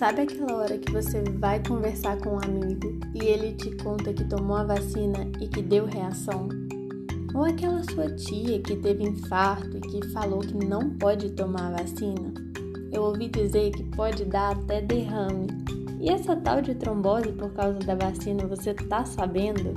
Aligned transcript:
Sabe 0.00 0.22
aquela 0.22 0.56
hora 0.56 0.78
que 0.78 0.90
você 0.90 1.22
vai 1.38 1.62
conversar 1.62 2.16
com 2.20 2.30
um 2.30 2.38
amigo 2.38 2.98
e 3.14 3.22
ele 3.22 3.52
te 3.52 3.70
conta 3.76 4.14
que 4.14 4.24
tomou 4.24 4.56
a 4.56 4.64
vacina 4.64 5.30
e 5.38 5.46
que 5.46 5.60
deu 5.60 5.84
reação? 5.84 6.48
Ou 7.34 7.44
aquela 7.44 7.84
sua 7.84 8.08
tia 8.16 8.62
que 8.62 8.76
teve 8.76 9.04
infarto 9.04 9.76
e 9.76 9.80
que 9.82 10.08
falou 10.08 10.38
que 10.38 10.54
não 10.54 10.96
pode 10.96 11.32
tomar 11.32 11.66
a 11.66 11.82
vacina? 11.82 12.32
Eu 12.90 13.02
ouvi 13.02 13.28
dizer 13.28 13.72
que 13.72 13.84
pode 13.94 14.24
dar 14.24 14.52
até 14.52 14.80
derrame. 14.80 15.48
E 16.00 16.08
essa 16.08 16.34
tal 16.34 16.62
de 16.62 16.74
trombose 16.76 17.32
por 17.32 17.52
causa 17.52 17.78
da 17.80 17.94
vacina, 17.94 18.46
você 18.46 18.72
tá 18.72 19.04
sabendo? 19.04 19.74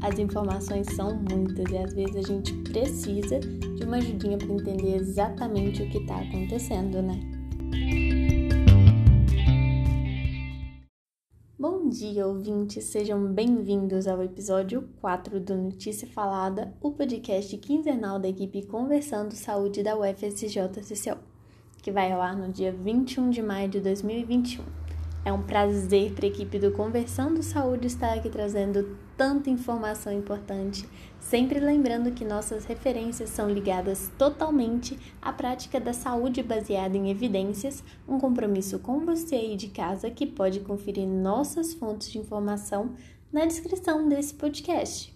As 0.00 0.18
informações 0.18 0.86
são 0.94 1.22
muitas 1.30 1.70
e 1.70 1.76
às 1.76 1.92
vezes 1.92 2.16
a 2.16 2.22
gente 2.22 2.50
precisa 2.62 3.40
de 3.40 3.84
uma 3.84 3.98
ajudinha 3.98 4.38
para 4.38 4.54
entender 4.54 4.96
exatamente 4.96 5.82
o 5.82 5.90
que 5.90 5.98
está 5.98 6.16
acontecendo, 6.16 7.02
né? 7.02 7.35
Bom 11.58 11.88
dia, 11.88 12.26
ouvintes! 12.26 12.84
Sejam 12.84 13.32
bem-vindos 13.32 14.06
ao 14.06 14.22
episódio 14.22 14.86
4 15.00 15.40
do 15.40 15.56
Notícia 15.56 16.06
Falada, 16.06 16.74
o 16.82 16.90
podcast 16.90 17.56
quinzenal 17.56 18.18
da 18.18 18.28
equipe 18.28 18.66
Conversando 18.66 19.32
Saúde 19.32 19.82
da 19.82 19.96
UFSJ-CCO, 19.96 21.16
que 21.80 21.90
vai 21.90 22.12
ao 22.12 22.20
ar 22.20 22.36
no 22.36 22.52
dia 22.52 22.70
21 22.70 23.30
de 23.30 23.40
maio 23.40 23.70
de 23.70 23.80
2021. 23.80 24.85
É 25.26 25.32
um 25.32 25.42
prazer 25.42 26.12
para 26.12 26.24
a 26.24 26.28
equipe 26.28 26.56
do 26.56 26.70
Conversando 26.70 27.42
Saúde 27.42 27.88
estar 27.88 28.14
aqui 28.14 28.30
trazendo 28.30 28.96
tanta 29.16 29.50
informação 29.50 30.12
importante, 30.12 30.88
sempre 31.18 31.58
lembrando 31.58 32.12
que 32.12 32.24
nossas 32.24 32.64
referências 32.64 33.30
são 33.30 33.50
ligadas 33.50 34.08
totalmente 34.16 34.96
à 35.20 35.32
prática 35.32 35.80
da 35.80 35.92
saúde 35.92 36.44
baseada 36.44 36.96
em 36.96 37.10
evidências, 37.10 37.82
um 38.06 38.20
compromisso 38.20 38.78
com 38.78 39.04
você 39.04 39.34
aí 39.34 39.56
de 39.56 39.66
casa 39.66 40.12
que 40.12 40.28
pode 40.28 40.60
conferir 40.60 41.08
nossas 41.08 41.74
fontes 41.74 42.08
de 42.08 42.18
informação 42.18 42.94
na 43.32 43.44
descrição 43.46 44.08
desse 44.08 44.32
podcast. 44.32 45.12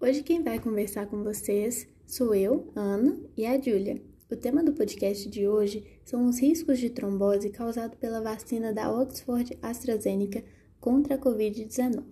Hoje 0.00 0.24
quem 0.24 0.42
vai 0.42 0.58
conversar 0.58 1.06
com 1.06 1.22
vocês 1.22 1.86
sou 2.04 2.34
eu, 2.34 2.72
Ana 2.74 3.16
e 3.36 3.46
a 3.46 3.56
Júlia. 3.60 4.15
O 4.28 4.34
tema 4.34 4.60
do 4.60 4.72
podcast 4.72 5.30
de 5.30 5.46
hoje 5.46 5.86
são 6.04 6.26
os 6.26 6.40
riscos 6.40 6.80
de 6.80 6.90
trombose 6.90 7.48
causados 7.48 7.96
pela 7.96 8.20
vacina 8.20 8.72
da 8.72 8.90
Oxford 8.92 9.56
AstraZeneca 9.62 10.42
contra 10.80 11.14
a 11.14 11.18
Covid-19. 11.18 12.02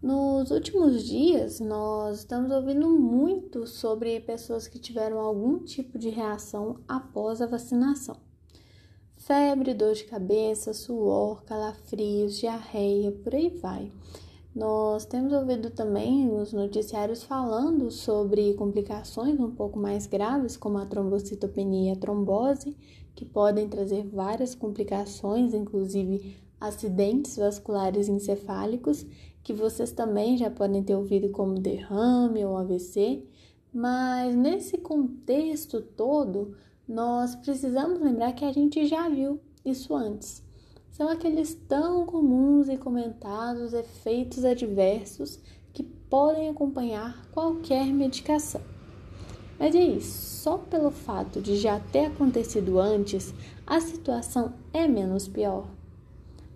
Nos 0.00 0.52
últimos 0.52 1.02
dias, 1.02 1.58
nós 1.58 2.20
estamos 2.20 2.52
ouvindo 2.52 2.88
muito 2.88 3.66
sobre 3.66 4.20
pessoas 4.20 4.68
que 4.68 4.78
tiveram 4.78 5.18
algum 5.18 5.58
tipo 5.58 5.98
de 5.98 6.08
reação 6.08 6.78
após 6.86 7.42
a 7.42 7.46
vacinação. 7.46 8.16
Febre, 9.16 9.74
dor 9.74 9.94
de 9.94 10.04
cabeça, 10.04 10.72
suor, 10.72 11.42
calafrios, 11.42 12.38
diarreia, 12.38 13.10
por 13.10 13.34
aí 13.34 13.48
vai. 13.48 13.90
Nós 14.54 15.06
temos 15.06 15.32
ouvido 15.32 15.70
também 15.70 16.30
os 16.30 16.52
noticiários 16.52 17.22
falando 17.22 17.90
sobre 17.90 18.52
complicações 18.52 19.40
um 19.40 19.50
pouco 19.50 19.78
mais 19.78 20.06
graves, 20.06 20.58
como 20.58 20.76
a 20.76 20.84
trombocitopenia 20.84 21.90
e 21.90 21.96
a 21.96 21.98
trombose, 21.98 22.76
que 23.14 23.24
podem 23.24 23.66
trazer 23.66 24.06
várias 24.06 24.54
complicações, 24.54 25.54
inclusive 25.54 26.36
acidentes 26.60 27.36
vasculares 27.36 28.10
encefálicos, 28.10 29.06
que 29.42 29.54
vocês 29.54 29.90
também 29.90 30.36
já 30.36 30.50
podem 30.50 30.82
ter 30.82 30.96
ouvido 30.96 31.30
como 31.30 31.58
derrame 31.58 32.44
ou 32.44 32.58
AVC. 32.58 33.24
Mas 33.72 34.36
nesse 34.36 34.76
contexto 34.76 35.80
todo, 35.80 36.54
nós 36.86 37.34
precisamos 37.34 37.98
lembrar 38.00 38.32
que 38.32 38.44
a 38.44 38.52
gente 38.52 38.84
já 38.86 39.08
viu 39.08 39.40
isso 39.64 39.94
antes 39.94 40.42
são 40.92 41.08
aqueles 41.08 41.54
tão 41.66 42.04
comuns 42.06 42.68
e 42.68 42.76
comentados 42.76 43.72
efeitos 43.72 44.44
adversos 44.44 45.40
que 45.72 45.82
podem 45.82 46.50
acompanhar 46.50 47.26
qualquer 47.32 47.86
medicação. 47.86 48.60
Mas 49.58 49.74
é 49.74 49.82
isso, 49.82 50.42
só 50.42 50.58
pelo 50.58 50.90
fato 50.90 51.40
de 51.40 51.56
já 51.56 51.80
ter 51.80 52.06
acontecido 52.06 52.78
antes, 52.78 53.32
a 53.66 53.80
situação 53.80 54.52
é 54.72 54.86
menos 54.86 55.26
pior. 55.26 55.66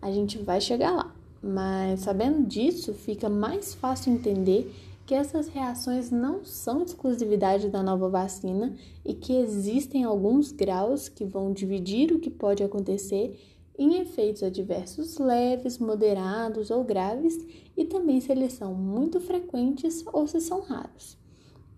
A 0.02 0.12
gente 0.12 0.38
vai 0.38 0.60
chegar 0.60 0.90
lá, 0.90 1.14
mas 1.42 2.00
sabendo 2.00 2.46
disso, 2.46 2.92
fica 2.92 3.28
mais 3.28 3.74
fácil 3.74 4.12
entender 4.12 4.70
que 5.06 5.14
essas 5.14 5.48
reações 5.48 6.10
não 6.10 6.44
são 6.44 6.82
exclusividade 6.82 7.70
da 7.70 7.82
nova 7.82 8.08
vacina 8.08 8.74
e 9.04 9.14
que 9.14 9.34
existem 9.36 10.02
alguns 10.02 10.50
graus 10.50 11.08
que 11.08 11.24
vão 11.24 11.52
dividir 11.52 12.12
o 12.12 12.18
que 12.18 12.28
pode 12.28 12.62
acontecer 12.62 13.38
em 13.78 14.00
efeitos 14.00 14.42
adversos 14.42 15.18
leves, 15.18 15.78
moderados 15.78 16.70
ou 16.70 16.82
graves 16.82 17.38
e 17.76 17.84
também 17.84 18.20
se 18.20 18.32
eles 18.32 18.54
são 18.54 18.74
muito 18.74 19.20
frequentes 19.20 20.04
ou 20.12 20.26
se 20.26 20.40
são 20.40 20.60
raros. 20.60 21.18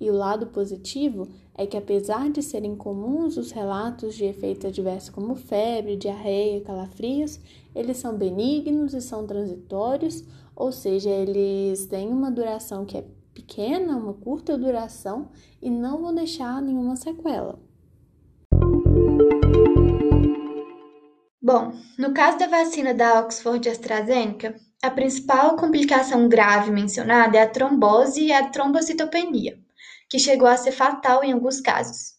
E 0.00 0.08
o 0.08 0.14
lado 0.14 0.46
positivo 0.46 1.26
é 1.54 1.66
que, 1.66 1.76
apesar 1.76 2.30
de 2.30 2.40
serem 2.40 2.76
comuns 2.76 3.36
os 3.36 3.50
relatos 3.50 4.14
de 4.14 4.24
efeitos 4.24 4.66
adversos 4.66 5.10
como 5.10 5.34
febre, 5.34 5.96
diarreia, 5.96 6.60
calafrios, 6.60 7.40
eles 7.74 7.96
são 7.96 8.16
benignos 8.16 8.94
e 8.94 9.00
são 9.00 9.26
transitórios, 9.26 10.24
ou 10.54 10.70
seja, 10.70 11.10
eles 11.10 11.86
têm 11.86 12.08
uma 12.08 12.30
duração 12.30 12.84
que 12.84 12.96
é 12.96 13.04
pequena, 13.34 13.96
uma 13.96 14.14
curta 14.14 14.56
duração 14.56 15.30
e 15.60 15.68
não 15.68 16.00
vão 16.00 16.14
deixar 16.14 16.62
nenhuma 16.62 16.94
sequela. 16.94 17.58
Bom, 21.40 21.72
no 21.96 22.12
caso 22.12 22.36
da 22.36 22.48
vacina 22.48 22.92
da 22.92 23.20
Oxford 23.20 23.68
AstraZeneca, 23.68 24.56
a 24.82 24.90
principal 24.90 25.54
complicação 25.54 26.28
grave 26.28 26.72
mencionada 26.72 27.38
é 27.38 27.42
a 27.42 27.48
trombose 27.48 28.24
e 28.24 28.32
a 28.32 28.48
trombocitopenia, 28.48 29.56
que 30.10 30.18
chegou 30.18 30.48
a 30.48 30.56
ser 30.56 30.72
fatal 30.72 31.22
em 31.22 31.30
alguns 31.32 31.60
casos. 31.60 32.14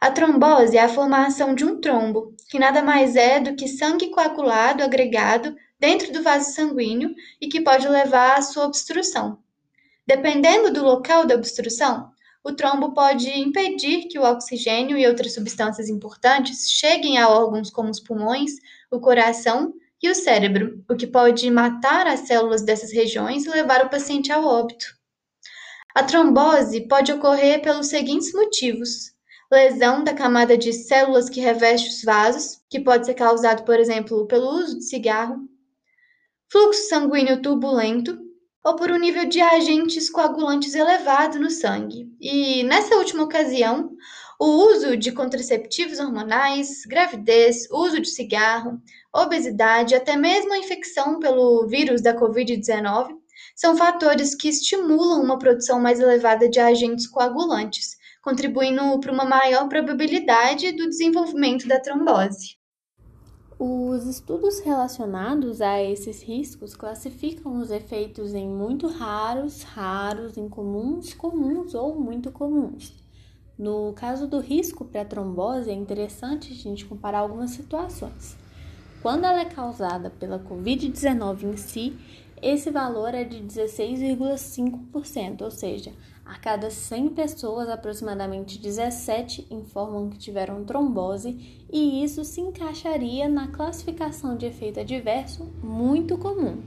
A 0.00 0.08
trombose 0.08 0.76
é 0.76 0.82
a 0.82 0.88
formação 0.88 1.52
de 1.52 1.64
um 1.64 1.80
trombo, 1.80 2.32
que 2.48 2.58
nada 2.58 2.80
mais 2.80 3.16
é 3.16 3.40
do 3.40 3.56
que 3.56 3.66
sangue 3.66 4.10
coagulado 4.10 4.84
agregado 4.84 5.56
dentro 5.80 6.12
do 6.12 6.22
vaso 6.22 6.52
sanguíneo 6.52 7.12
e 7.40 7.48
que 7.48 7.60
pode 7.60 7.88
levar 7.88 8.38
à 8.38 8.42
sua 8.42 8.66
obstrução. 8.66 9.36
Dependendo 10.06 10.72
do 10.72 10.84
local 10.84 11.26
da 11.26 11.34
obstrução, 11.34 12.13
o 12.44 12.52
trombo 12.52 12.92
pode 12.92 13.30
impedir 13.30 14.06
que 14.06 14.18
o 14.18 14.22
oxigênio 14.22 14.98
e 14.98 15.06
outras 15.06 15.32
substâncias 15.32 15.88
importantes 15.88 16.70
cheguem 16.70 17.16
a 17.16 17.26
órgãos 17.26 17.70
como 17.70 17.88
os 17.88 17.98
pulmões, 17.98 18.52
o 18.90 19.00
coração 19.00 19.72
e 20.02 20.10
o 20.10 20.14
cérebro, 20.14 20.84
o 20.86 20.94
que 20.94 21.06
pode 21.06 21.50
matar 21.50 22.06
as 22.06 22.20
células 22.20 22.60
dessas 22.60 22.92
regiões 22.92 23.46
e 23.46 23.50
levar 23.50 23.86
o 23.86 23.88
paciente 23.88 24.30
ao 24.30 24.44
óbito. 24.44 24.94
A 25.94 26.02
trombose 26.02 26.86
pode 26.86 27.10
ocorrer 27.10 27.62
pelos 27.62 27.86
seguintes 27.86 28.34
motivos: 28.34 29.14
lesão 29.50 30.04
da 30.04 30.12
camada 30.12 30.58
de 30.58 30.70
células 30.70 31.30
que 31.30 31.40
reveste 31.40 31.88
os 31.88 32.04
vasos, 32.04 32.60
que 32.68 32.78
pode 32.78 33.06
ser 33.06 33.14
causado, 33.14 33.64
por 33.64 33.80
exemplo, 33.80 34.26
pelo 34.26 34.50
uso 34.58 34.78
de 34.78 34.84
cigarro, 34.84 35.48
fluxo 36.50 36.88
sanguíneo 36.88 37.40
turbulento, 37.40 38.23
ou 38.64 38.76
por 38.76 38.90
um 38.90 38.98
nível 38.98 39.26
de 39.26 39.40
agentes 39.42 40.08
coagulantes 40.08 40.74
elevado 40.74 41.38
no 41.38 41.50
sangue. 41.50 42.10
E 42.18 42.62
nessa 42.62 42.96
última 42.96 43.22
ocasião, 43.22 43.90
o 44.40 44.46
uso 44.46 44.96
de 44.96 45.12
contraceptivos 45.12 46.00
hormonais, 46.00 46.84
gravidez, 46.86 47.68
uso 47.70 48.00
de 48.00 48.08
cigarro, 48.08 48.80
obesidade, 49.12 49.94
até 49.94 50.16
mesmo 50.16 50.54
a 50.54 50.58
infecção 50.58 51.18
pelo 51.18 51.66
vírus 51.68 52.00
da 52.00 52.18
Covid-19 52.18 53.10
são 53.54 53.76
fatores 53.76 54.34
que 54.34 54.48
estimulam 54.48 55.22
uma 55.22 55.38
produção 55.38 55.78
mais 55.78 56.00
elevada 56.00 56.48
de 56.48 56.58
agentes 56.58 57.06
coagulantes, 57.06 57.96
contribuindo 58.22 58.98
para 58.98 59.12
uma 59.12 59.24
maior 59.24 59.68
probabilidade 59.68 60.72
do 60.72 60.88
desenvolvimento 60.88 61.68
da 61.68 61.78
trombose. 61.78 62.56
Os 63.66 64.06
estudos 64.06 64.60
relacionados 64.60 65.62
a 65.62 65.82
esses 65.82 66.22
riscos 66.22 66.76
classificam 66.76 67.62
os 67.62 67.70
efeitos 67.70 68.34
em 68.34 68.46
muito 68.46 68.86
raros, 68.88 69.62
raros, 69.62 70.36
incomuns, 70.36 71.14
comuns 71.14 71.74
ou 71.74 71.98
muito 71.98 72.30
comuns. 72.30 72.92
No 73.58 73.94
caso 73.94 74.26
do 74.26 74.38
risco 74.38 74.84
para 74.84 75.06
trombose, 75.06 75.70
é 75.70 75.72
interessante 75.72 76.52
a 76.52 76.54
gente 76.54 76.84
comparar 76.84 77.20
algumas 77.20 77.52
situações. 77.52 78.36
Quando 79.00 79.24
ela 79.24 79.40
é 79.40 79.46
causada 79.46 80.10
pela 80.10 80.38
Covid-19 80.38 81.44
em 81.44 81.56
si, 81.56 81.96
esse 82.42 82.70
valor 82.70 83.14
é 83.14 83.24
de 83.24 83.38
16,5%, 83.38 85.40
ou 85.40 85.50
seja, 85.50 85.90
a 86.24 86.38
cada 86.38 86.70
100 86.70 87.10
pessoas, 87.10 87.68
aproximadamente 87.68 88.58
17 88.58 89.46
informam 89.50 90.08
que 90.08 90.16
tiveram 90.18 90.64
trombose, 90.64 91.62
e 91.70 92.02
isso 92.02 92.24
se 92.24 92.40
encaixaria 92.40 93.28
na 93.28 93.48
classificação 93.48 94.34
de 94.36 94.46
efeito 94.46 94.80
adverso 94.80 95.44
muito 95.62 96.16
comum. 96.16 96.62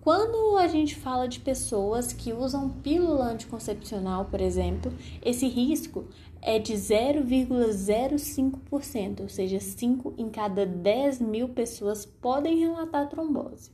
Quando 0.00 0.58
a 0.58 0.66
gente 0.66 0.96
fala 0.96 1.28
de 1.28 1.38
pessoas 1.38 2.12
que 2.12 2.32
usam 2.32 2.68
pílula 2.68 3.26
anticoncepcional, 3.26 4.24
por 4.24 4.40
exemplo, 4.40 4.92
esse 5.24 5.46
risco 5.46 6.06
é 6.40 6.58
de 6.58 6.72
0,05%, 6.72 9.20
ou 9.20 9.28
seja, 9.28 9.60
5 9.60 10.14
em 10.18 10.28
cada 10.28 10.66
10 10.66 11.20
mil 11.20 11.50
pessoas 11.50 12.04
podem 12.04 12.58
relatar 12.58 13.08
trombose. 13.08 13.70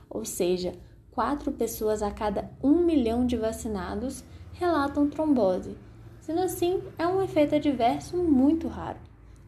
ou 0.10 0.24
seja, 0.24 0.72
4 1.12 1.52
pessoas 1.52 2.02
a 2.02 2.10
cada 2.10 2.50
1 2.64 2.86
milhão 2.86 3.26
de 3.26 3.36
vacinados 3.36 4.24
relatam 4.54 5.10
trombose 5.10 5.76
Sendo 6.22 6.40
assim, 6.40 6.82
é 6.98 7.06
um 7.06 7.22
efeito 7.22 7.54
adverso 7.54 8.16
muito 8.16 8.70
raro. 8.70 9.00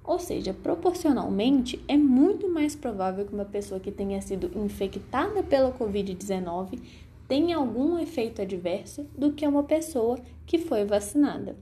Ou 0.03 0.19
seja, 0.19 0.53
proporcionalmente, 0.53 1.81
é 1.88 1.95
muito 1.95 2.50
mais 2.50 2.75
provável 2.75 3.25
que 3.25 3.33
uma 3.33 3.45
pessoa 3.45 3.79
que 3.79 3.94
tenha 3.94 4.21
sido 4.21 4.51
infectada 4.59 5.41
pela 5.41 5.71
Covid-19 5.71 6.81
tenha 7.31 7.56
algum 7.56 7.98
efeito 7.98 8.42
adverso 8.42 9.10
do 9.18 9.31
que 9.31 9.48
uma 9.48 9.63
pessoa 9.63 10.19
que 10.45 10.57
foi 10.57 10.83
vacinada. 10.83 11.56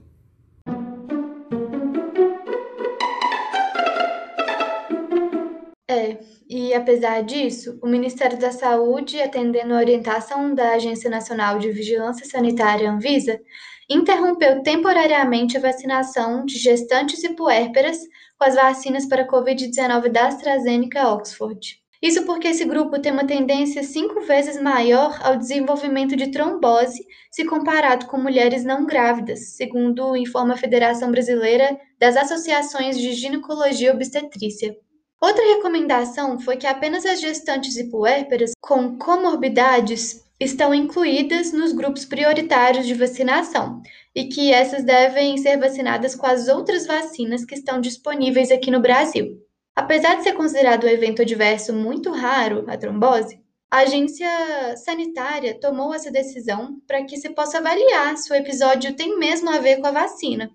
É, 5.88 6.18
e 6.48 6.74
apesar 6.74 7.22
disso, 7.22 7.78
o 7.80 7.86
Ministério 7.86 8.36
da 8.36 8.50
Saúde, 8.50 9.22
atendendo 9.22 9.72
a 9.72 9.76
orientação 9.76 10.52
da 10.52 10.72
Agência 10.72 11.08
Nacional 11.08 11.60
de 11.60 11.70
Vigilância 11.70 12.26
Sanitária 12.26 12.90
Anvisa, 12.90 13.40
interrompeu 13.88 14.64
temporariamente 14.64 15.56
a 15.56 15.60
vacinação 15.60 16.44
de 16.44 16.58
gestantes 16.58 17.22
e 17.22 17.36
puérperas 17.36 17.98
com 18.36 18.44
as 18.44 18.56
vacinas 18.56 19.06
para 19.06 19.22
a 19.22 19.28
Covid-19 19.28 20.08
da 20.08 20.26
AstraZeneca 20.26 21.08
Oxford. 21.10 21.79
Isso 22.02 22.24
porque 22.24 22.48
esse 22.48 22.64
grupo 22.64 22.98
tem 22.98 23.12
uma 23.12 23.26
tendência 23.26 23.82
cinco 23.82 24.22
vezes 24.22 24.60
maior 24.60 25.18
ao 25.22 25.36
desenvolvimento 25.36 26.16
de 26.16 26.30
trombose 26.30 27.06
se 27.30 27.44
comparado 27.44 28.06
com 28.06 28.16
mulheres 28.16 28.64
não 28.64 28.86
grávidas, 28.86 29.56
segundo 29.56 30.16
informa 30.16 30.54
a 30.54 30.56
Federação 30.56 31.10
Brasileira 31.10 31.78
das 31.98 32.16
Associações 32.16 32.98
de 32.98 33.12
Ginecologia 33.12 33.88
e 33.88 33.92
Obstetrícia. 33.92 34.74
Outra 35.20 35.44
recomendação 35.54 36.40
foi 36.40 36.56
que 36.56 36.66
apenas 36.66 37.04
as 37.04 37.20
gestantes 37.20 37.76
e 37.76 37.90
puérperas 37.90 38.52
com 38.58 38.96
comorbidades 38.96 40.24
estão 40.40 40.72
incluídas 40.72 41.52
nos 41.52 41.72
grupos 41.72 42.06
prioritários 42.06 42.86
de 42.86 42.94
vacinação 42.94 43.82
e 44.14 44.24
que 44.24 44.50
essas 44.50 44.82
devem 44.82 45.36
ser 45.36 45.58
vacinadas 45.58 46.14
com 46.14 46.26
as 46.26 46.48
outras 46.48 46.86
vacinas 46.86 47.44
que 47.44 47.54
estão 47.54 47.78
disponíveis 47.78 48.50
aqui 48.50 48.70
no 48.70 48.80
Brasil. 48.80 49.36
Apesar 49.74 50.16
de 50.16 50.24
ser 50.24 50.32
considerado 50.32 50.84
um 50.84 50.88
evento 50.88 51.22
adverso 51.22 51.72
muito 51.72 52.10
raro, 52.10 52.64
a 52.68 52.76
trombose, 52.76 53.40
a 53.70 53.78
agência 53.78 54.28
sanitária 54.76 55.58
tomou 55.58 55.94
essa 55.94 56.10
decisão 56.10 56.80
para 56.86 57.04
que 57.04 57.16
se 57.16 57.30
possa 57.30 57.58
avaliar 57.58 58.16
se 58.16 58.32
o 58.32 58.34
episódio 58.34 58.96
tem 58.96 59.18
mesmo 59.18 59.48
a 59.48 59.58
ver 59.58 59.76
com 59.76 59.86
a 59.86 59.92
vacina. 59.92 60.50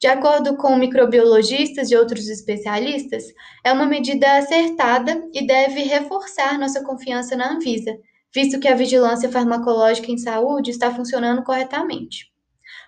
De 0.00 0.06
acordo 0.06 0.56
com 0.56 0.76
microbiologistas 0.76 1.90
e 1.90 1.96
outros 1.96 2.28
especialistas, 2.28 3.24
é 3.64 3.72
uma 3.72 3.86
medida 3.86 4.36
acertada 4.36 5.24
e 5.32 5.46
deve 5.46 5.82
reforçar 5.82 6.58
nossa 6.58 6.84
confiança 6.84 7.36
na 7.36 7.52
Anvisa, 7.52 7.96
visto 8.34 8.60
que 8.60 8.68
a 8.68 8.74
vigilância 8.74 9.28
farmacológica 9.28 10.10
em 10.10 10.18
saúde 10.18 10.70
está 10.70 10.92
funcionando 10.94 11.42
corretamente. 11.42 12.32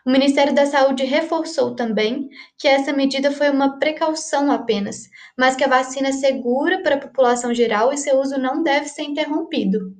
O 0.06 0.10
Ministério 0.10 0.54
da 0.54 0.64
Saúde 0.64 1.04
reforçou 1.04 1.74
também 1.74 2.30
que 2.58 2.66
essa 2.66 2.90
medida 2.90 3.30
foi 3.30 3.50
uma 3.50 3.78
precaução 3.78 4.50
apenas, 4.50 5.02
mas 5.38 5.54
que 5.54 5.62
a 5.62 5.68
vacina 5.68 6.08
é 6.08 6.12
segura 6.12 6.82
para 6.82 6.94
a 6.94 7.00
população 7.00 7.52
geral 7.52 7.92
e 7.92 7.98
seu 7.98 8.18
uso 8.18 8.38
não 8.38 8.62
deve 8.62 8.88
ser 8.88 9.02
interrompido. 9.02 9.94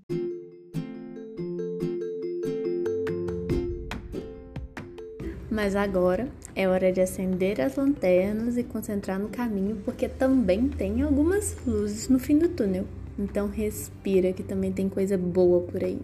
Mas 5.50 5.76
agora 5.76 6.28
é 6.54 6.66
hora 6.66 6.90
de 6.90 7.02
acender 7.02 7.60
as 7.60 7.76
lanternas 7.76 8.56
e 8.56 8.62
concentrar 8.62 9.18
no 9.18 9.28
caminho, 9.28 9.82
porque 9.84 10.08
também 10.08 10.66
tem 10.66 11.02
algumas 11.02 11.54
luzes 11.66 12.08
no 12.08 12.18
fim 12.18 12.38
do 12.38 12.48
túnel. 12.48 12.86
Então 13.18 13.48
respira 13.48 14.32
que 14.32 14.42
também 14.42 14.72
tem 14.72 14.88
coisa 14.88 15.18
boa 15.18 15.60
por 15.60 15.84
aí. 15.84 16.00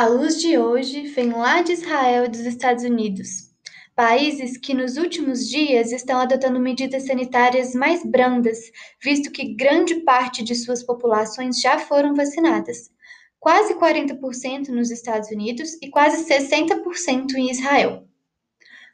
A 0.00 0.06
luz 0.06 0.40
de 0.40 0.56
hoje 0.56 1.08
vem 1.08 1.30
lá 1.30 1.60
de 1.60 1.72
Israel 1.72 2.24
e 2.24 2.28
dos 2.30 2.40
Estados 2.40 2.84
Unidos, 2.84 3.50
países 3.94 4.56
que 4.56 4.72
nos 4.72 4.96
últimos 4.96 5.46
dias 5.46 5.92
estão 5.92 6.18
adotando 6.18 6.58
medidas 6.58 7.04
sanitárias 7.04 7.74
mais 7.74 8.02
brandas, 8.02 8.56
visto 9.04 9.30
que 9.30 9.52
grande 9.52 9.96
parte 9.96 10.42
de 10.42 10.54
suas 10.54 10.82
populações 10.82 11.60
já 11.60 11.78
foram 11.78 12.14
vacinadas. 12.14 12.90
Quase 13.38 13.74
40% 13.74 14.68
nos 14.68 14.90
Estados 14.90 15.30
Unidos 15.30 15.74
e 15.82 15.90
quase 15.90 16.24
60% 16.24 17.34
em 17.34 17.50
Israel. 17.50 18.08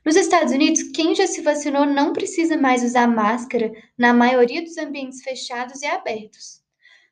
Nos 0.05 0.17
Estados 0.17 0.53
Unidos, 0.53 0.83
quem 0.93 1.15
já 1.15 1.29
se 1.29 1.41
vacinou 1.41 1.87
não 1.87 2.13
precisa 2.13 2.57
mais 2.57 2.83
usar 2.83 3.07
máscara 3.07 3.71
na 3.97 4.13
maioria 4.13 4.61
dos 4.61 4.77
ambientes 4.77 5.23
fechados 5.23 5.83
e 5.83 5.87
abertos. 5.87 6.65